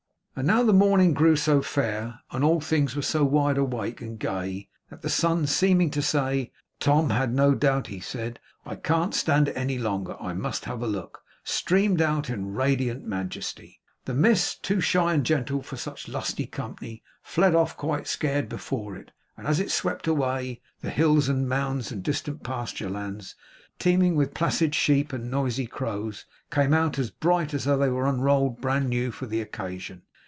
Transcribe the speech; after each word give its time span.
And 0.33 0.47
now 0.47 0.63
the 0.63 0.73
morning 0.73 1.13
grew 1.13 1.35
so 1.35 1.61
fair, 1.61 2.21
and 2.31 2.41
all 2.43 2.61
things 2.61 2.95
were 2.95 3.01
so 3.01 3.23
wide 3.23 3.57
awake 3.57 4.01
and 4.01 4.17
gay, 4.17 4.69
that 4.89 5.01
the 5.01 5.09
sun 5.09 5.45
seeming 5.45 5.91
to 5.91 6.01
say 6.01 6.51
Tom 6.79 7.11
had 7.11 7.31
no 7.31 7.53
doubt 7.53 7.87
he 7.87 7.99
said 7.99 8.39
'I 8.65 8.77
can't 8.77 9.13
stand 9.13 9.49
it 9.49 9.57
any 9.57 9.77
longer; 9.77 10.15
I 10.19 10.33
must 10.33 10.65
have 10.65 10.81
a 10.81 10.87
look,' 10.87 11.21
streamed 11.43 12.01
out 12.01 12.29
in 12.29 12.55
radiant 12.55 13.05
majesty. 13.05 13.81
The 14.05 14.15
mist, 14.15 14.63
too 14.63 14.79
shy 14.79 15.13
and 15.13 15.23
gentle 15.25 15.61
for 15.61 15.75
such 15.75 16.07
lusty 16.07 16.47
company, 16.47 17.03
fled 17.21 17.53
off, 17.53 17.77
quite 17.77 18.07
scared, 18.07 18.49
before 18.49 18.95
it; 18.95 19.11
and 19.37 19.45
as 19.45 19.59
it 19.59 19.69
swept 19.69 20.07
away, 20.07 20.61
the 20.79 20.89
hills 20.91 21.27
and 21.27 21.47
mounds 21.47 21.91
and 21.91 22.01
distant 22.01 22.41
pasture 22.41 22.89
lands, 22.89 23.35
teeming 23.79 24.15
with 24.15 24.33
placid 24.33 24.73
sheep 24.73 25.11
and 25.13 25.29
noisy 25.29 25.67
crows, 25.67 26.25
came 26.49 26.73
out 26.73 26.97
as 26.97 27.11
bright 27.11 27.53
as 27.53 27.65
though 27.65 27.77
they 27.77 27.89
were 27.89 28.07
unrolled 28.07 28.61
bran 28.61 28.87
new 28.87 29.11
for 29.11 29.25
the 29.27 29.41
occasion. 29.41 30.03